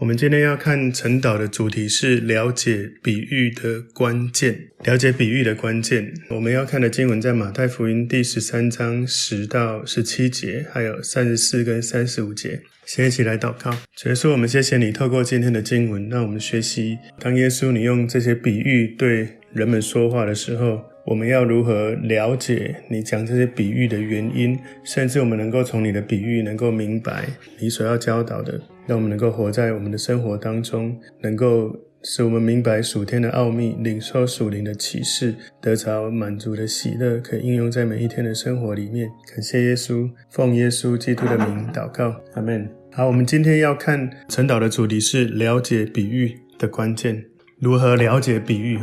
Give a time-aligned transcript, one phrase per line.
[0.00, 4.56] 我们今天要看晨祷的主题是了解比喻的关键。
[4.84, 12.60] 了解比喻的关键，我们要看的经文在马太福音第十三章十到十七节，还有三十四跟三十五节。
[12.86, 13.76] 先一起来祷告。
[13.96, 27.24] 主耶稣，我们谢谢你透过今天的经文，让我们学习当耶稣你用这些比喻对人们说话的时候，我们要如何了解你讲这些比喻的原因，甚至我们能够从你的比喻能够明白
[27.58, 28.60] 你所要教导的。
[28.86, 39.08] 让我们能够活在我们的生活当中，能够使我们明白属天的奥秘，领受属灵的启示，得着满足的喜乐，可以应用在每一天的生活里面。
[39.30, 42.68] 感谢耶稣，奉耶稣基督的名祷告，阿门。
[42.92, 47.24] 好，我们今天要看晨祷的主题是了解比喻的关键，
[47.58, 48.78] 如何了解比喻？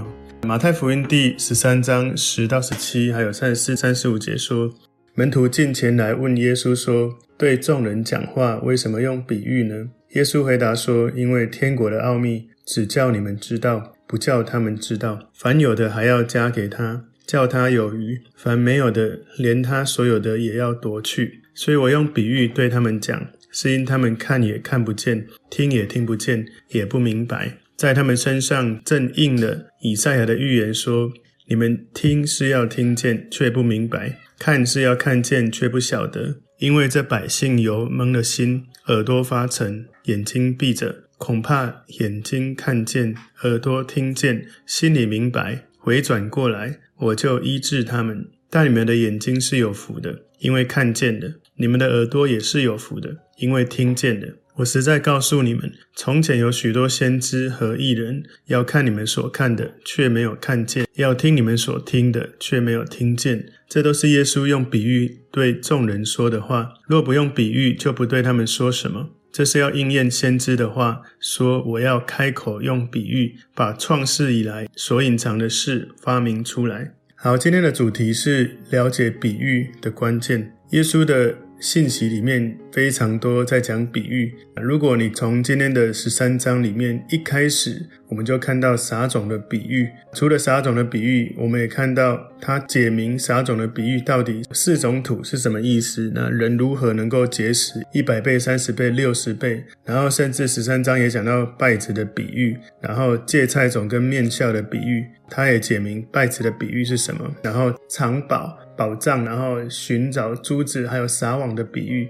[0.46, 4.72] 马太福音第十三章十到十七，还有三十四、三十五节说。
[5.16, 15.32] 门徒进前来问耶稣说：“对众人讲话，为什么用比喻呢？”耶稣回答说：“因为天国的奥秘只叫你们知道，不叫他们知道。
[15.34, 21.42] 凡有的还要加给他，叫他有余；凡没有的，连他所有的也要夺去。
[21.56, 27.58] 所以我用比喻对他们讲，是因他们看也看不见，听也听不见，也不明白。
[27.78, 31.12] 在他们身上正应了以赛亚的预言说：
[31.48, 48.28] 你们听是要听见，却不明白。”看是要看见，却不晓得，因为这百姓有蒙了心，耳朵发沉，眼睛闭着，恐怕眼睛看见，耳朵听见，心里明白，回转过来，我就医治他们。
[48.50, 54.36] 但你们的眼睛是有福的，因为看见的；你们的耳朵也是有福的，因为听见的。
[54.58, 63.48] 我实在告诉你们，从前有许多先知和异人，要看你们所看的，却没有看见；要听你们所听的，却没有听见。
[63.68, 66.76] 这都是耶稣用比喻对众人说的话。
[66.88, 69.10] 若不用比喻，就不对他们说什么。
[69.30, 76.94] 这是要应验先知的话，说我要开口用比喻，把创世以来所隐藏的事发明出来。
[77.16, 80.56] 好，今天的主题是了解比喻的关键。
[80.72, 84.36] 耶稣的信息里面非常多在讲比喻。
[84.62, 89.88] 如果你从今天的十三章里面一开始，我们就看到撒种的比喻。
[90.14, 96.12] 除了撒种的比喻，我们也看到他解明撒种的比喻到底四种土是什么意思。
[96.14, 99.64] 那人如何能够结实一百倍、三十倍、六十倍？
[99.86, 107.34] 然后甚至十三章也讲到稗子的比喻，然后芥菜种跟面酵的比喻，他也解明稗子的比喻是什么。
[107.42, 108.60] 然后藏宝。
[108.78, 112.10] 宝藏，然后寻找珠子，还有撒网的比喻，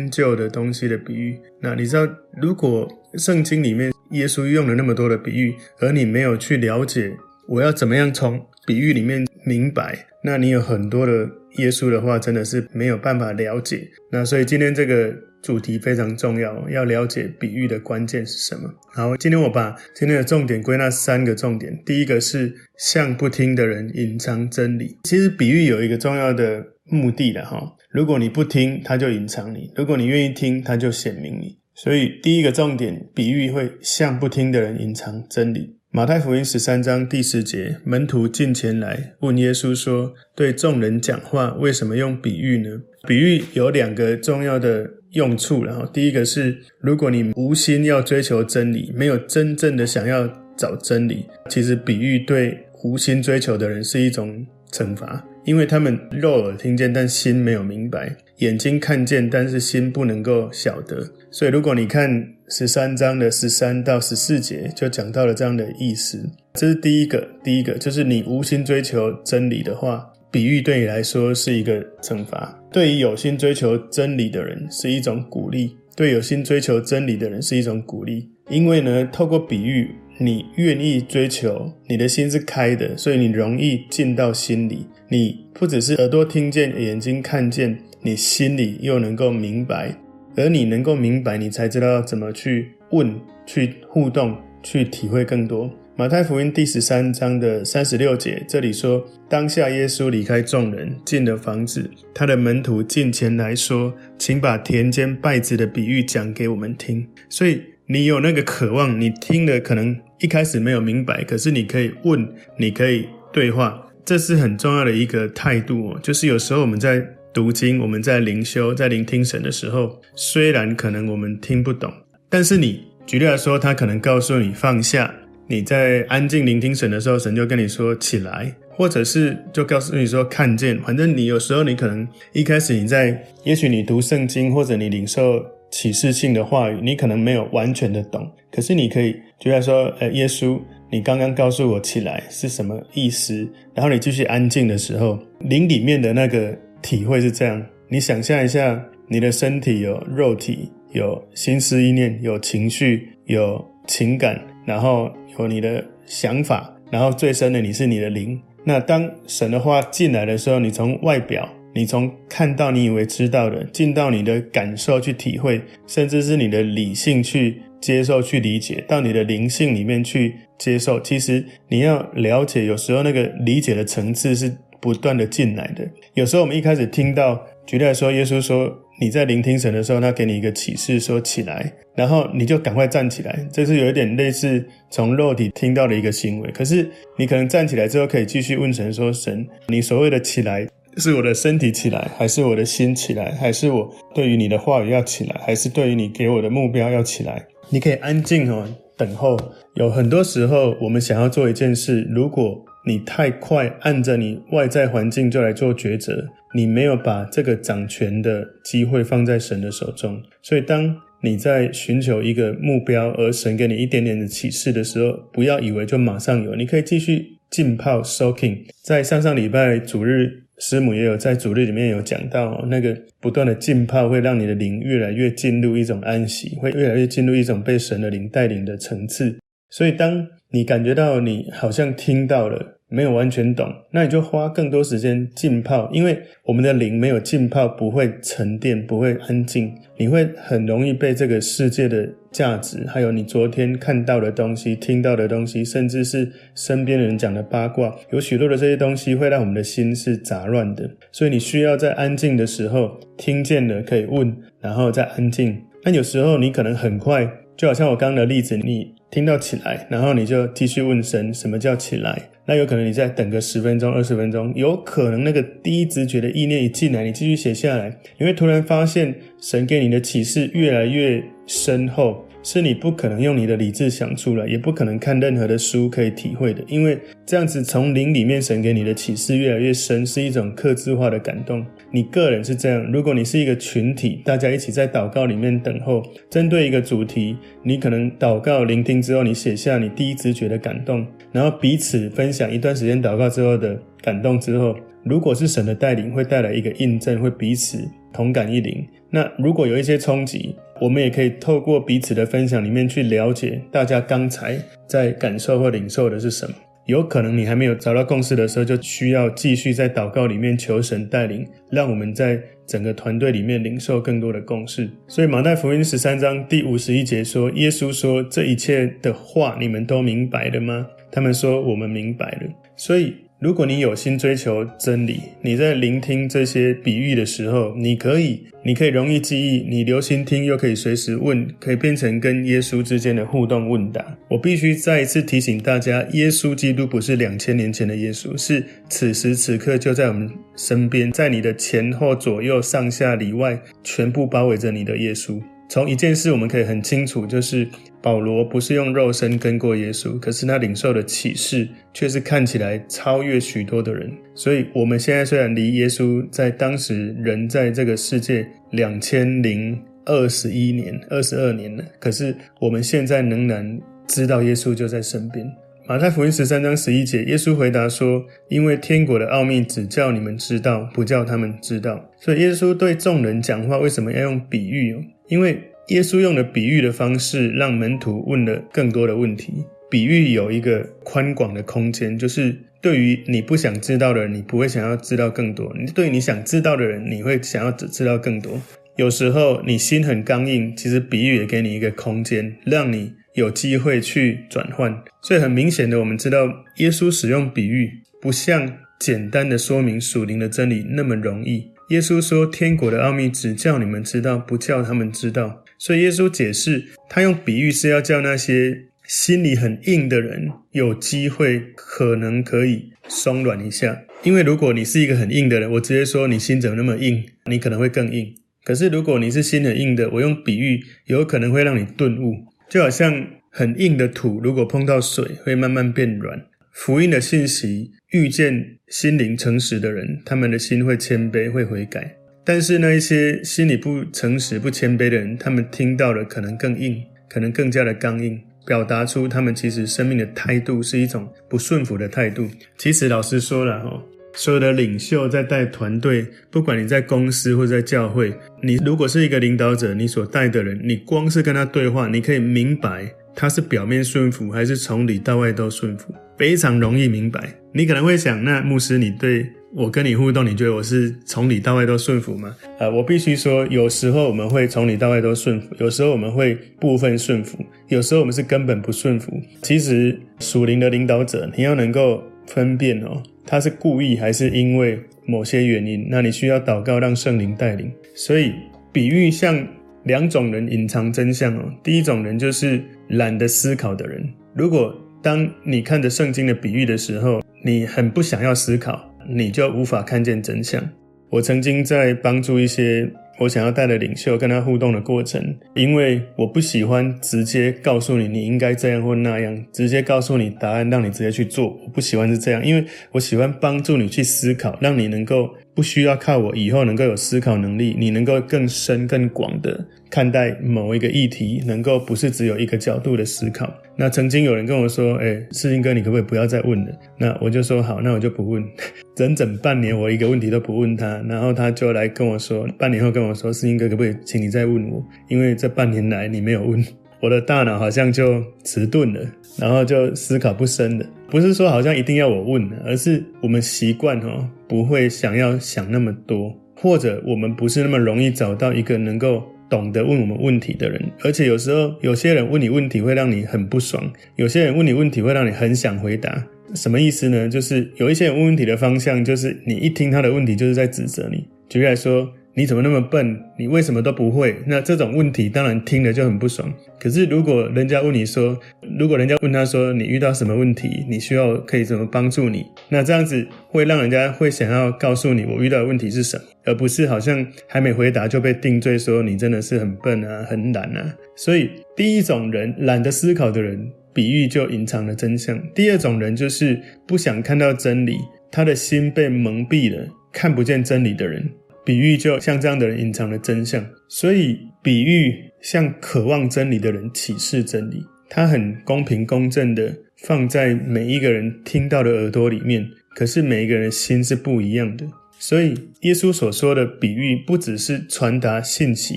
[0.00, 1.38] 新旧的东西的比喻。
[1.60, 2.08] 那你知道，
[2.40, 2.88] 如果
[3.18, 7.12] 圣经里面耶稣用了那么多的比喻，而你没有去了解，
[7.46, 10.06] 我要怎么样从比喻里面明白？
[10.24, 11.28] 那你有很多的
[11.58, 13.86] 耶稣的话，真的是没有办法了解。
[14.10, 15.14] 那所以今天这个。
[15.42, 18.70] 主题非常重要，要了解比喻的关键是什么。
[18.92, 21.82] 好，今天我把今天的重点归纳三个重点。
[21.86, 24.98] 第一个是向不听的人隐藏真理。
[25.04, 27.58] 其实比喻有一个重要的目的的哈，
[27.92, 31.58] 如果你不听，他就隐藏你；如果你愿意听，他就显明你。
[31.74, 35.76] 所以第一个重点，比喻会向不听的人隐藏真理。
[35.90, 44.90] 马太福音十三章第十节，门徒进前来问耶稣说：“对众人讲话，为什么用比喻呢？”比喻有两个重要的。
[45.12, 50.24] 用处，然后第一个是，如果你无心要追求真理，没有真正的想要
[50.56, 57.98] 找真理，其实比喻对无心追求的人是一种惩罚，因为他们肉耳听见，但心没有明白；
[58.36, 61.04] 眼睛看见，但是心不能够晓得。
[61.28, 66.24] 所以，如果你看十三章的十三到十四节，就讲到了这样的意思。
[66.54, 70.12] 这是第一个，第一个就是你无心追求真理的话。
[70.30, 75.76] 比喻对你来说是一个惩罚，对于有心追求真理的人是一种鼓励。
[75.96, 79.90] 对有心追求真理的人是一种鼓励，因为呢，透过比喻，
[80.22, 84.86] 你愿意追求，你的心是开的，所以你容易进到心里。
[85.08, 89.96] 你不只是耳朵听见，眼睛看见，你心里又能够明白。
[90.36, 95.70] 而你能够明白，你才知道怎么去问、去互动、去体会更多。
[95.96, 112.24] 马太福音第十三章的三十六节，这里说：当下耶稣离开众人，进了房子，他的门徒进前来说：“请把田间稗子的比喻讲给我们听。”所以你有那个渴望，你听了可能一开始没有明白，可是你可以问，
[112.56, 115.98] 你可以对话，这是很重要的一个态度哦。
[116.00, 121.92] 就是有时候我们在读经，我们在灵修，在聆听神的时候，虽然可能我们听不懂，
[122.28, 125.12] 但是你举例来说，他可能告诉你放下。
[125.48, 130.78] 你在安静聆听神的时候，神就跟你说起来，或者是就告诉你说看见。
[130.82, 140.58] 反正你有时候你可能一开始你在，也许你读圣经或者你领受启示性的话语，你可能没有完全的懂，可是你可以觉得说，呃，耶稣，
[140.90, 143.48] 你刚刚告诉我起来是什么意思？
[143.74, 147.64] 然后你继续安静的时候，灵里面的那个体会是这样。
[147.88, 158.40] 你想象一下，你的身体有肉体，有心思意念，有情绪，有情感，然后有你的想法，然后最深的你是你的灵。
[158.64, 161.48] 那当神的话进来的时候，你从外表。
[161.74, 171.00] 你从看到你以为知道的，进到你的感受去体会，甚至是你的理性去接受、去理解，到你的灵性里面去接受。
[171.00, 175.88] 其实你要了解，有时候那个理解的层次是不断的进来的。
[176.14, 183.46] 有时候我们一开始听到，举例来说，耶稣说你在聆听神的时候，他给你一个启示，说起来，然后你就赶快站起来。
[183.52, 186.50] 这是有一点类似从肉体听到的一个行为。
[186.50, 190.66] 可是你可能站起来之后，可以继续问神说：“神，你所谓的起来。”
[190.96, 197.46] 是我的身体起来，还是我的心起来，还是我对于你的话语要起来，还是对于你给我的目标要起来？
[197.70, 198.66] 你可以安静哦，
[198.96, 199.38] 等候。
[199.74, 210.20] 有很多时候，我们想要做一件事，如果你太快按着你外在环境就来做抉择，你没有把这个掌权的机会放在神的手中。
[210.42, 218.64] 所以，当你在寻求一个目标，而神给你一点点的启示的时候，不要以为就马上有，你可以继续浸泡 soaking。
[218.82, 220.44] 在上上礼拜主日。
[220.60, 229.36] 师母也有在主日里面有讲到，那个不断的浸泡会让你的灵越来越进入一种安息，会越来越进入一种被神的灵带领的层次。
[229.70, 250.90] 所以，当你感觉到你好像听到了，没有完全懂，那你就花更多时间浸泡，因为我们的灵没有浸泡，不会沉淀，不会安静，你会很容易被这个世界的价值，还有你昨天看到的东西、听到的东西，甚至是身边人讲的八卦，有许多的这些东西会让我们的心是杂乱的。
[251.12, 255.56] 所以你需要在安静的时候听见了可以问，然后再安静。
[255.84, 257.26] 那有时候你可能很快，
[257.56, 262.20] 就好像我刚刚的例子，你听到起来，然后你就继续问神，什么叫起来？
[262.50, 272.26] 那有可能你再等个十分钟、二十分钟，有可能那个第一直觉的意念一进来，你继续写下来，你会突然发现神给你的启示越来越深厚。
[272.42, 281.64] 是你不可能用你的理智想出来，也不可能看任何的书可以体会的，因为这样子从灵里面神给你的启示越来越深，是一种克制化的感动。
[281.92, 297.78] 你个人是这样，如果你是一个群体，大家一起在祷告里面等候，针对一个主题，你可能祷告聆听之后，你写下你第一直觉的感动，然后彼此分享一段时间祷告之后的感动之后，如果是神的带领，会带来一个印证，会彼此
[298.12, 298.86] 同感一灵。
[299.10, 306.54] 那如果有一些冲击，我们也可以透过彼此的分享里面去了解大家刚才在感受或领受的是什么。
[306.86, 314.90] 有可能你还没有找到共识的时候，就需要继续在祷告里面求神带领，让我们在整个团队里面领受更多的共识。
[315.06, 323.14] 所以马太福音十三章第五十一节说：“耶稣说，这一切的话你们都明白了吗？”他们说：“我们明白了。”所以。
[323.40, 334.04] 如果你有心追求真理，你在聆听这些比喻的时候，你可以，你可以容易记忆，你留心听，又可以随时问，可以变成跟耶稣之间的互动问答。
[334.28, 345.40] 我必须再一次提醒大家，耶稣基督不是两千年前的耶稣，是此时此刻就在我们身边，在你的前后左右上下里外，全部包围着你的耶稣。
[345.70, 347.66] 从一件事我们可以很清楚，就是
[348.02, 354.10] 保罗不是用肉身跟过耶稣，可是他领受的启示却是看起来超越许多的人。
[354.34, 365.46] 所以，我们现在虽然离耶稣在当时人在这个世界两千零二十一年、二十二年了，可是我们现在仍然知道耶稣就在身边。
[365.86, 374.96] 马太福音十三章十一节，耶稣回答说：“因为天国的奥秘只叫你们知道，不叫他们知道。”所以，耶稣对众人讲话为什么要用比喻？
[375.28, 379.64] 因为耶稣用的比喻的方式，让门徒问了更多的问题。
[379.90, 388.62] 比喻有一个宽广的空间，就是对于你不想知道的人，你不会想要知道更多；你对你想知道的人，你会想要只知道更多。
[388.96, 394.96] 有时候你心很刚硬，其实比喻也给你一个空间，让你有机会去转换。
[395.22, 397.90] 所以很明显的，我们知道耶稣使用比喻，
[398.22, 401.68] 不像简单的说明属灵的真理那么容易。
[401.88, 414.02] 耶稣说：“天国的奥秘只叫你们知道，不叫他们知道。”所以耶稣解释，他用比喻是要叫那些心里很硬的人有机会，可能可以松软一下。
[414.22, 418.34] 因为如果你是一个很硬的人，我直接说你心怎么那么硬，你可能会更硬。
[418.62, 422.44] 可是如果你是心很硬的，我用比喻，有可能会让你顿悟。
[422.68, 426.44] 就好像很硬的土，如果碰到水，会慢慢变软。
[426.72, 432.19] 福音的信息遇见心灵诚实的人，他们的心会谦卑，会悔改。
[432.44, 442.48] 但是那一些心里不诚实、不谦卑的人，他们听到的可能更硬，可能更加的刚硬，表达出他们其实生命的态度是一种不顺服的态度。
[442.78, 444.02] 其实老实说了哈，
[444.34, 448.32] 所有的领袖在带团队，不管你在公司或者在教会，
[448.62, 457.54] 你如果是一个领导者，你所带的人，你光是跟他对话，你可以明白他是表面顺服还是从里到外都顺服，非常容易明白。
[457.72, 462.56] 你可能会想，那牧师，你对我跟你互动，你觉得我是从里到外都顺服吗？
[462.78, 469.32] 呃，我必须说，有时候我们会从里到外都顺服，有时候我们会部分顺服，有时候我们是根本不顺服。
[469.62, 477.92] 其实属灵的领导者，你要能够分辨哦，他是故意还是因为某些原因，那你需要祷告让圣灵带领。
[478.16, 478.52] 所以
[478.92, 479.64] 比喻像
[480.02, 484.28] 两种人隐藏真相哦，第一种人就是懒得思考的人。
[484.52, 489.06] 如果当你看着圣经的比喻的时候，你很不想要思考。
[489.32, 490.82] 你就无法看见真相。
[491.30, 493.08] 我曾经在帮助一些
[493.38, 495.42] 我想要带的领袖跟他互动的过程，
[495.74, 501.68] 因为我不喜欢直接告诉你你应该这样或那样，直接告诉你答案让你直接去做。
[501.68, 513.72] 我不喜欢是这样，因为我喜欢帮助你去思考，让你能够不需要靠我，以后能够有思考能力，你能够更深更广的看待某一个议题，能够不是只有一个角度的思考。
[513.94, 518.64] 那曾经有人跟我说：“哎，世金哥，你可不可以不要再问了？”那我就说：“好，那我就不问。”
[519.14, 525.04] 整整半年，我一个问题都不问他，然后他就来跟我说：“半年后跟我说，世金哥，可不可以请你再问我？
[525.28, 526.84] 因为这半年来你没有问。”
[527.22, 529.20] 我的大脑好像就迟钝了，
[529.58, 531.04] 然后就思考不深了。
[531.28, 539.44] 不是说好像一定要我问，而是我们习惯哦，不会想要想那么多，或者我们不是那么容易找到一个能够。
[539.70, 546.44] 懂得问我们问题的人，而且有时候有些人问你问题会让你很不爽，有些人问你问题会让你很想回答。
[546.74, 547.48] 什么意思呢？
[547.48, 551.46] 就是有一些人问问题的方向，就是你一听他的问题就是在指责你。
[551.68, 552.34] 举例来说。
[552.54, 553.40] 你怎么那么笨？
[553.56, 554.56] 你为什么都不会？
[554.66, 556.72] 那这种问题当然听了就很不爽。
[556.98, 558.58] 可是如果人家问你说，
[558.98, 562.66] 如果人家问他说，你遇到什么问题，你需要可以怎么帮助你？
[562.88, 571.14] 那这样子会让人家会想要告诉你我遇到的问题是什么，而不是好像还没回答就被定罪说你真的是很笨啊、很懒啊。
[571.36, 575.58] 所以第一种人懒得思考的人，比喻就隐藏了真相。
[575.72, 578.16] 第二种人就是不想看到真理，
[578.50, 581.48] 他的心被蒙蔽了，看不见真理的人。
[581.90, 588.00] 比喻就像这样的人隐藏了真相，所以比喻向渴望真理的人启示真理。
[588.28, 595.04] 他很公平公正的放在每一个人听到的耳朵里面，可是每一个人心是不一样的。
[595.40, 599.16] 所以耶稣所说的比喻不只是传达信息，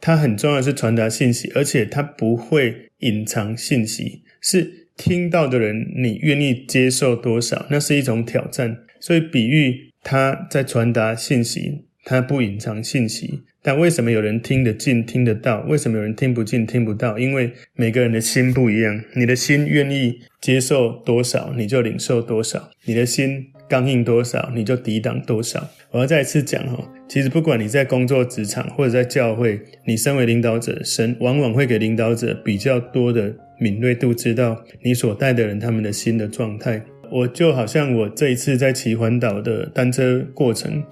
[0.00, 4.22] 它很重要的是传达信息，而且它不会隐藏信息。
[4.40, 8.78] 是听到的人，你愿意接受多少，那是一种挑战。
[9.00, 11.86] 所以比喻它在传达信息。
[12.04, 15.60] 他不隐藏信息，但为什么有人听得进、听得到？
[15.68, 17.16] 为什么有人听不进、听不到？
[17.16, 19.00] 因为每个人的心不一样。
[19.14, 25.70] 你的心愿意接受多少，你就领受多少；你的心刚硬多少，你就抵挡多少。
[25.92, 36.82] 我要再一次讲哦，其实不管你在工作职场或者在教会，你身为领导者，神往往会给领导者比较多的敏锐度，知道你所带的人他们的心的状态。
[37.12, 40.82] 我就好像我这一次在骑环岛的单车过程，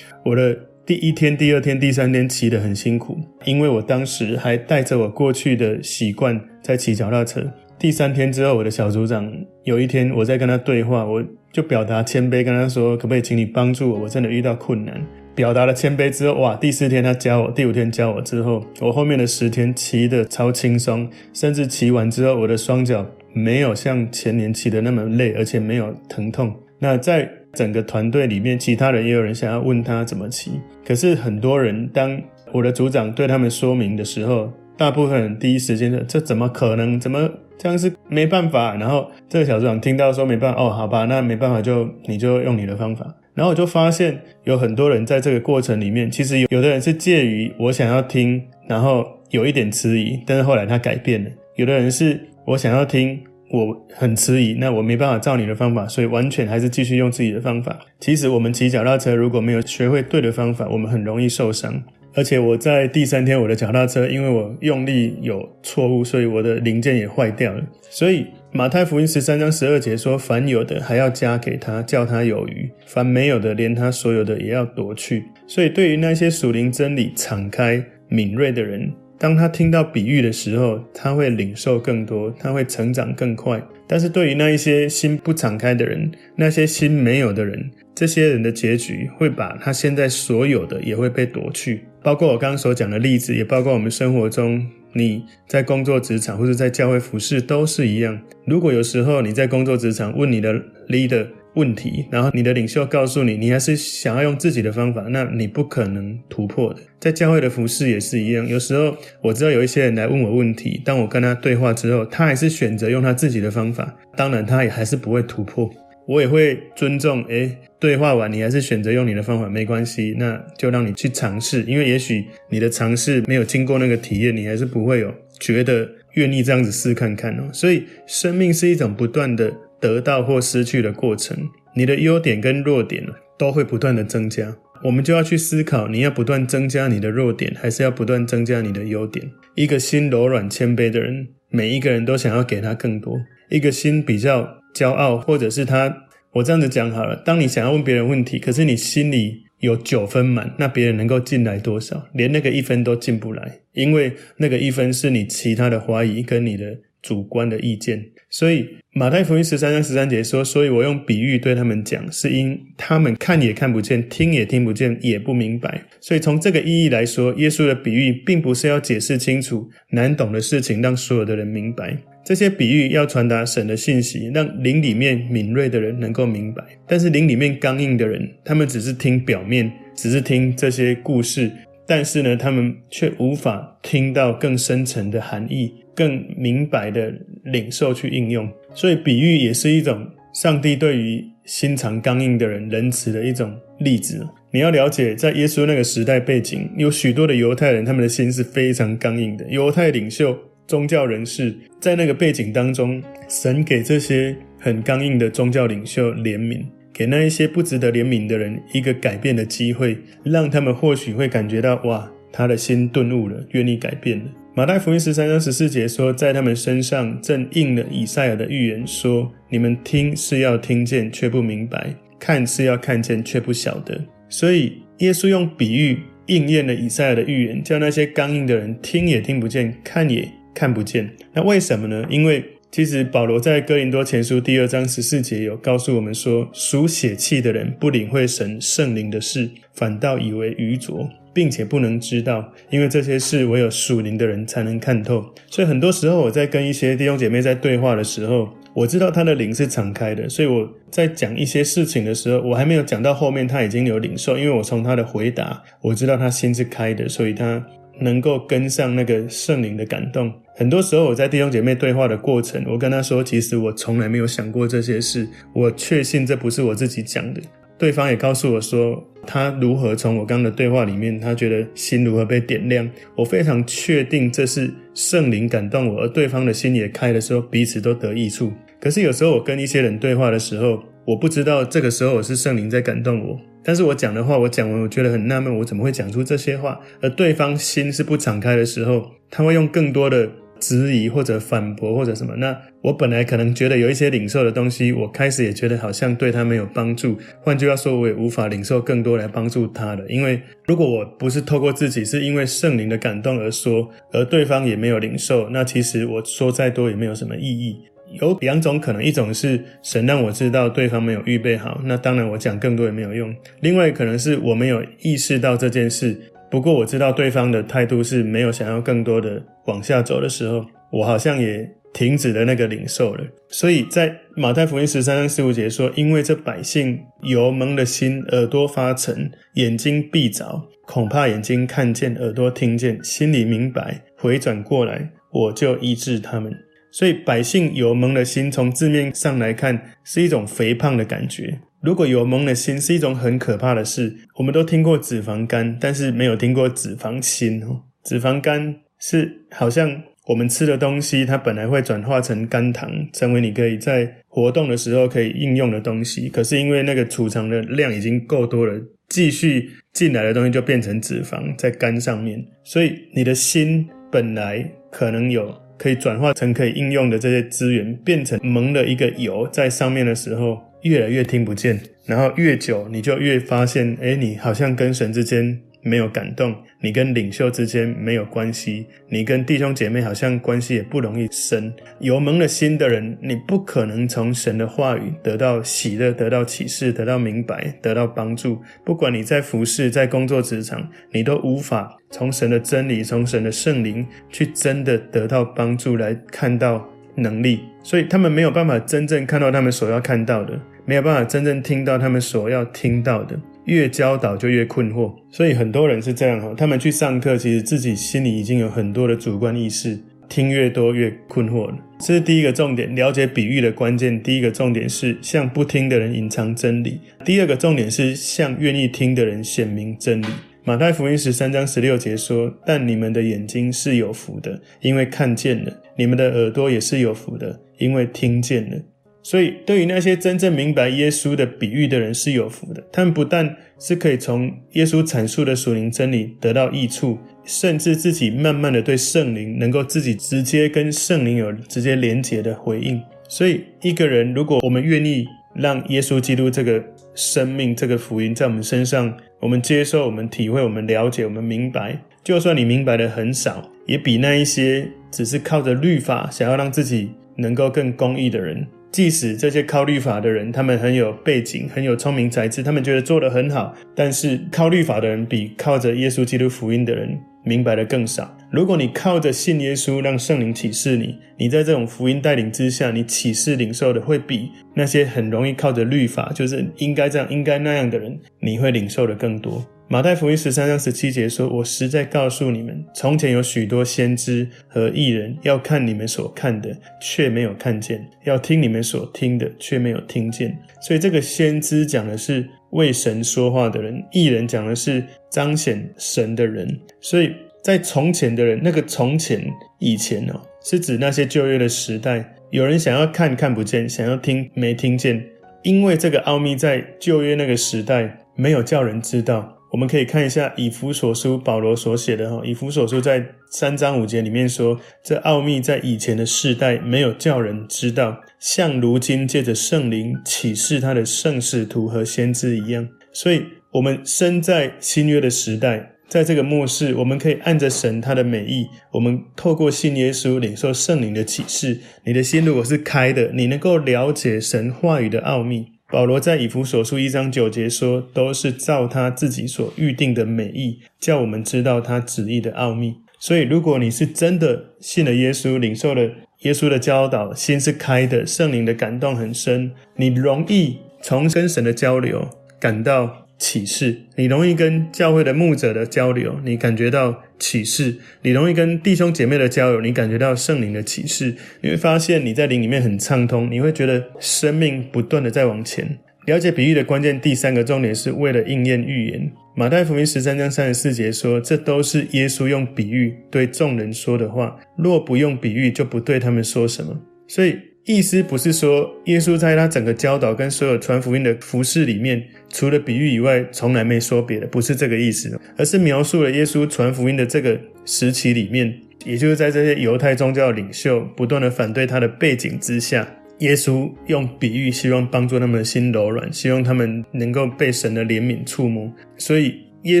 [0.24, 0.56] 我的。
[0.86, 7.42] 第一天、第二天、第三天骑得很辛苦，因为我当时还带着我过去的习惯在骑脚踏车。
[7.78, 14.00] 第三天之后，我的小组长有一天我在跟他对话，我就表达谦卑跟他说：“可不可以请你帮助我？
[14.00, 14.94] 我真的遇到困难。”
[15.34, 16.54] 表达了谦卑之后，哇！
[16.54, 26.54] 第四天他教我，第五天教我之后，我后面的十天骑得超轻松，甚至骑完之后，我的双脚没有像前年骑得那么累，而且没有疼痛。
[26.78, 32.20] 那在整个团队里面，其他人也有人想要问他怎么骑，可是很多人当
[32.52, 36.98] 我的组长对他们说明的时候，大部分人第一时间说：“这怎么可能？
[36.98, 43.06] 怎么这样是没办法？”然后这个小组长听到说没办法，哦，好吧，那没办法就你就用你的方法。
[43.34, 53.20] 然后我就发现有很多人在这个过程里面，其实有有的人是介于我想要听，然后有一点迟疑，但是后来他改变了；有的人是我想要听。
[53.50, 57.78] 我很迟疑，那我没办法照你的方法，所以完全还是继续用自己的方法。
[58.00, 61.82] 其实我们骑脚踏车如果没有学会对的方法，我们很容易受伤。
[62.16, 67.60] 而且我在第三天，我的脚踏车因为我用力有错误，所以我的零件也坏掉了。
[67.90, 78.92] 所以马太福音十三章十二节说：“凡有的还要加给他，叫他有余；凡没有的，连他所有的也要夺去。”所以对于那些属灵真理敞开敏锐的人，
[79.24, 83.58] 当他听到比喻的时候，他会领受更多，他会成长更快。
[83.86, 94.62] 但是对于那一些心不敞开的人，那些心没有的人，这些人的结局会把他现在所有的也会被夺去，包括我刚刚所讲的例子，也包括我们生活中
[94.92, 98.20] 你在工作职场或者在教会服侍都是一样。
[98.46, 100.52] 如果有时候你在工作职场问你的
[100.90, 106.80] leader 问题，然后你的领袖告诉你，你还是想要用自己的方法，那你不可能突破的。
[107.00, 115.70] 在教会的服侍也是一样，有时候我知道有一些人来问我问题，当我跟他对话之后，他还是选择用他自己的方法，当然他也还是不会突破。
[116.06, 127.48] 我也会尊重，诶，对话完你还是选择用你的方法，没关系，那就让你去尝试，因为也许你的尝试没有经过那个体验，你还是不会有觉得愿意这样子试看看哦。
[127.54, 129.50] 所以生命是一种不断的
[129.84, 131.36] 得到或失去的过程，
[131.76, 133.04] 你的优点跟弱点
[133.38, 139.30] 都会不断的增加，我们就要去思考，你要不断增加你的弱点，还是要不断增加你的优点？
[139.54, 143.18] 一个心柔软谦卑的人，每一个人都想要给他更多；
[143.50, 144.62] 一个心比较。
[144.74, 147.14] 骄傲，或者是他，我这样子讲好了。
[147.24, 152.08] 当你想要问别人问题，可是你心里有九分满，那别人能够进来多少？
[152.12, 158.02] 连那个一分都进不来，因为那个一分是你其他的怀疑跟你的主观的意见。
[158.30, 171.96] 所以马太福音十三章十三节说：“所以我用比喻对他们讲，是因他们看也看不见，听也听不见，也不明白。”所以从这个意义来说，耶稣的比喻并不是要解释清楚难懂的事情，让所有的人明白。
[172.24, 176.64] 这些比喻要传达神的信息，让灵里面敏锐的人能够明白。
[176.88, 181.52] 但是灵里面刚硬的人，他们只是听表面，只是听这些故事，
[181.86, 187.12] 但是呢，他们却无法听到更深层的含义，更明白的
[187.44, 188.48] 领受去应用。
[188.74, 194.26] 所以比喻也是一种上帝对于心肠刚硬的人仁慈的一种例子。
[194.50, 199.46] 你要了解，在耶稣那个时代背景，有许多的犹太人，他们的心是非常刚硬的。
[199.48, 200.38] 犹太领袖。
[200.66, 214.24] 宗教人士在那个背景当中，神给这些很刚硬的宗教领袖怜悯，给那一些不值得怜悯的人一个改变的机会，让他们或许会感觉到哇，他的心顿悟了，愿意改变了。
[214.54, 221.80] 马太福音十三章十四节说，在他们身上正应了以赛亚的预言，说：你们听是要听见，却不明白；
[222.20, 224.00] 看是要看见，却不晓得。
[224.28, 230.28] 所以耶稣用比喻应验了以赛亚的预言，叫那些刚硬的人听也听不见，看也。
[230.54, 232.06] 看不见，那为什么呢？
[232.08, 232.40] 因为
[232.74, 245.24] 其实保罗在哥林多前书第二章十四节有告诉我们说，属血气的人不领会神圣灵的事，反倒以为愚拙，并且不能知道，因为这些事唯有属灵的人才能看透。
[245.48, 257.64] 所以很多时候我在跟一些弟兄姐妹在对话的时候，我知道他的灵是敞开的，所以我在讲一些事情的时候，我还没有讲到后面，他已经有领受，因为我从他的回答，我知道他心是开的，所以他。
[258.00, 267.40] 能够跟上那个圣灵的感动，很多时候我在弟兄姐妹对话的过程，我跟他说，其实我从来没有想过这些事，我确信这不是我自己讲的。
[267.76, 272.88] 对方也告诉我说，他如何从我刚刚的对话里面，他觉得心如何被点亮。
[273.16, 278.52] 我非常确定这是圣灵感动我，而对方的心也开的时候，彼此都得益处。
[278.80, 283.36] 可是有时候我跟一些人对话的时候，我不知道这个时候我是圣灵在感动我。
[283.64, 286.78] 但是我讲的话，我讲完，我觉得很纳闷，我怎么会讲出这些话？
[287.00, 290.30] 而对方心是不敞开的时候，他会用更多的
[290.66, 292.34] 质疑或者反驳或者什么。
[292.36, 297.18] 那我本来可能觉得有一些领受的东西，我开始也觉得好像对他没有帮助。
[297.42, 300.08] 换句话说，我也无法领受更多来帮助他的。
[300.08, 307.76] 因为如果我不是透过自己，是因为圣灵的感动而说，而对方也没有领受，那其实我说再多也没有什么意义。
[308.20, 313.34] 有两种可能，一种是神让我知道对方没有预备好，那当然我讲更多也没有用。
[313.60, 316.16] 另外可能是我没有意识到这件事，
[316.50, 323.24] 不过我知道对方的态度是没有想要更多的往下走的时候，我好像也停止了那个领受了。
[323.48, 336.52] 所以在马太福音十三章十五节说：“因为这百姓油蒙了心，耳朵发沉，眼睛闭着，恐怕眼睛看见，耳朵听见，心里明白，回转过来，我就医治他们。”
[336.92, 341.58] 所以百姓油蒙了心，从字面上来看是一种肥胖的感觉。
[341.84, 347.82] 如果油蒙了心是一种很可怕的事，我们都听过脂肪肝，但是没有听过脂肪心哦。
[348.02, 356.30] 脂肪肝是好像我们吃的东西，它本来会转化成肝糖，成为你可以在活动的时候可以应用的东西。
[356.30, 362.42] 可是因为那个储藏的量已经够多了，继续进来的东西就变成脂肪在肝上面。
[362.64, 365.62] 所以你的心本来可能有。
[365.76, 381.72] 可以转化成可以应用的这些资源，变成蒙了一个油在上面的时候，越来越听不见，然后越久你就越发现，诶，你好像跟神之间没有感动，你跟领袖之间没有关系，你跟弟兄姐妹好像关系也不容易深。
[382.00, 388.60] 有蒙了心的人，你不可能从神的话语得到喜乐、得到启示、得到明白、得到帮助。
[388.84, 397.60] 不管你在服侍、在工作职场，你都无法从神的真理、从神的圣灵去真的得到帮助，来看到能力。
[397.82, 403.38] 所以他们没有办法真正看到他们所要看到的，没有办法真正听到他们所要听到的。
[403.64, 411.78] 越教导就越困惑，所以很多人是这样哈，他们去上课，其实自己心里已经有很多的主观意识，听越多越困惑了。
[411.98, 414.22] 这是第一个重点，了解比喻的关键。
[414.22, 420.26] 第一个重点是向不听的人隐藏真理，第二个重点是向愿意听的人显明真理。
[420.62, 428.76] 马太福音十三章十六节说：“但你们的眼睛是有福的，因为看见了；你们的耳朵也是有福的，因为听见了。”
[429.26, 432.84] 所以，对于那些真正明白耶稣的比喻的人是有福的。
[432.92, 443.00] 他们不但是可以从耶稣阐述的属灵真理得到益处，甚至自己慢慢的对圣灵能够自己直接跟圣灵有直接连结的回应。
[443.26, 446.84] 所以，一个人如果我们愿意让耶稣基督这个
[447.14, 449.10] 生命、这个福音在我们身上，
[449.40, 458.66] 我们接受、我们体会、我们了解、我们明白，就算你明白的很少，也比那一些只是靠着律法想要让自己能够更公义的人。
[458.94, 468.32] 即使这些靠律法的人，他们很有背景，很有聪明才智，他们觉得做得很好，但是靠律法的人比靠着耶稣基督福音的人明白的更少。
[468.52, 479.66] 如果你靠着信耶稣，让圣灵启示你，你在这种福音带领之下，你启示领受的会比那些很容易靠着律法，就是应该这样、应该那样的人，你会领受的更多。
[479.86, 496.66] 马太福音十三章十七节说：“我实在告诉你们，从前有许多先知和义人，要看你们所看的，却没有看见；要听你们所听的，却没有听见。”所以，这个先知讲的是为神说话的人，义人讲的是彰显神的人。
[497.02, 497.30] 所以
[497.62, 499.46] 在从前的人，那个从前
[499.80, 505.22] 以前哦，是指那些旧约的时代，有人想要看看不见，想要听没听见，
[505.62, 509.53] 因为这个奥秘在旧约那个时代没有叫人知道。
[509.74, 522.88] 我们可以看一下以弗所书保罗所写的哈，以弗所书在三章五节里面说，这奥秘在以前的世代没有叫人知道，像如今借着圣灵启示他的圣使徒和先知一样。
[523.12, 531.80] 所以，我们身在新约的时代，在这个末世，我们可以按着神他的美意，我们透过信耶稣领受圣灵的启示。
[532.04, 535.73] 你的心如果是开的，你能够了解神话语的奥秘。
[535.94, 546.02] 保罗在以弗所书一章九节说：“都是照他自己所预定的美意，叫我们知道他旨意的奥秘。”所以，如果你是真的信了耶稣，领受了
[546.40, 552.28] 耶稣的教导，心是开的，圣灵的感动很深，你容易从跟神的交流
[552.58, 553.23] 感到。
[553.36, 561.34] 启示，你容易跟教会的牧者的交流，你感觉到启示；你容易跟弟兄姐妹的交流，你感觉到圣灵的启示。
[561.60, 565.98] 你会发现你在灵里面很畅通，你会觉得生命不断的在往前。
[566.26, 569.30] 了解比喻的关键，第三个重点是为了应验预言。
[569.56, 577.56] 马太福音十三章三十四节说：“这都是耶稣用比喻对众人说的话，若不用比喻，就不对他们说什么。”所以。
[577.86, 593.06] 意思不是说耶稣在他整个教导跟所有传福音的服饰里面，除了比喻以外，从来没说别的，不是这个意思，而是描述了耶稣传福音的这个时期里面，也就是在这些犹太宗教领袖不断的反对他的背景之下，
[593.40, 598.90] 耶稣用比喻希望帮助他们的心柔软，希望他们能够被神的怜悯触摸。
[599.18, 600.00] 所以耶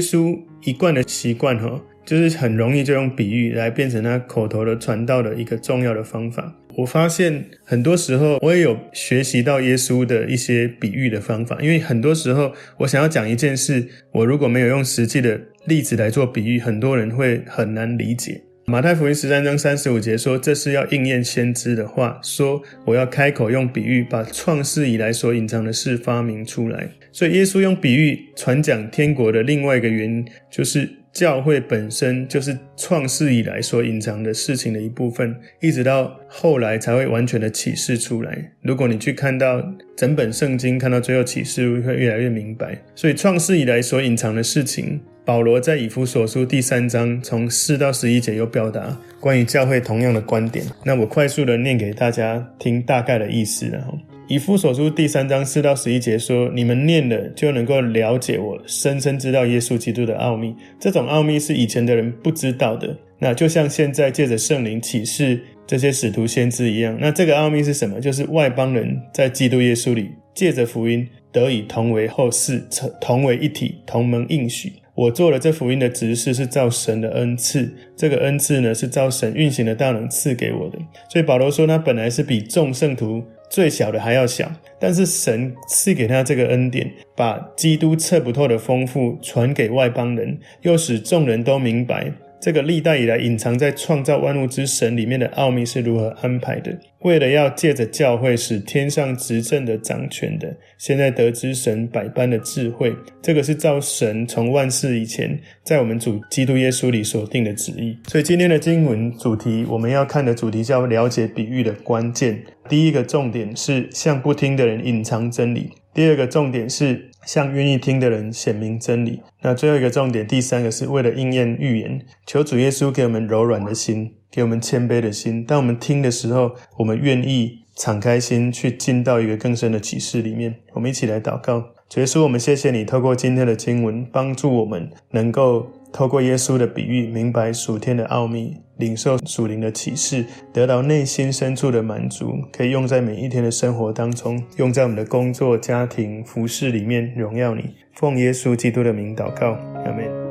[0.00, 6.50] 稣一贯的习惯哈，就是很容易就用比喻来变成他口头的传道的一个重要的方法。
[6.76, 11.58] 我发现很多时候，我也有学习到耶稣的一些比喻的方法。
[11.60, 18.40] 因为很多时候，我想要讲一件事，我如果没有用实际的例子来做比喻，很多人会很难理解。
[18.66, 30.88] 马太福音十三章三十五节说：“这是要应验先知的话，说我要开口用比喻，把创世以来所隐藏的事发明出来。”所以，耶稣用比喻传讲天国的另外一个原因，就是。
[31.14, 38.50] 教会本身就是创世以来所隐藏的事情的一部分，一直到后来才会完全的启示出来。
[38.62, 39.64] 如果你去看到
[39.96, 42.76] 整本圣经，看到最后启示，会越来越明白。
[42.96, 50.66] 所以创世以来所隐藏的事情，保罗在以弗所书第三章从四到十一节又表达关于教会同样的观点。
[50.84, 53.96] 那我快速的念给大家听大概的意思，然后。
[54.26, 60.54] 以弗所书第三章四到十一节说：“你们念了就能够了解我深深知道耶稣基督的奥秘。
[60.80, 62.96] 这种奥秘是以前的人不知道的。
[63.18, 66.96] 那就像现在借着圣灵启示这些使徒先知一样。
[66.98, 68.00] 那这个奥秘是什么？
[68.00, 74.72] 就是外邦人在基督耶稣里借着福音得以同为后世成，同为一体，同盟应许。
[74.94, 80.78] 我做了这福音的执事是照神的恩赐，这个恩赐呢是照神运行的大能赐给我的。
[81.10, 83.22] 所以保罗说，他本来是比众圣徒
[83.54, 92.10] 最小的还要小，但是神赐给他这个恩典，把基督测不透的丰富传给外邦人，又使众人都明白。
[92.44, 96.78] 这个历代以来隐藏在创造万物之神里面的奥秘是如何安排的？
[96.98, 107.96] 为了要借着教会使天上执政的掌权的，现在得知神百般的智慧，这个是造神从万世以前在我们主基督耶稣里所定的旨意。
[108.08, 112.38] 所以今天的经文主题，我们要看的主题叫了解比喻的关键。
[112.68, 115.70] 第一个重点是向不听的人隐藏真理。
[115.94, 119.22] 第二个重点是向愿意听的人显明真理。
[119.42, 125.44] 那最后一个重点，第三个是为了应验预言，求主耶稣给我们柔软的心，给我们谦卑的心。
[125.44, 130.56] 当我们听的时候，我们愿意敞开心去进到一个更深的启示里面。
[130.72, 135.68] 我们一起来祷告，主耶稣，我们谢谢你透过今天的经文，帮助我们能够。
[135.94, 147.76] 透过耶稣的比喻，明白属天的奥秘，领受属灵的启示，得到内心深处的满足，可以用在每一天的生活当中，用在我们的工作、家庭、服饰里面，荣耀你。
[147.94, 149.52] 奉耶稣基督的名祷告，
[149.84, 150.23] 阿门。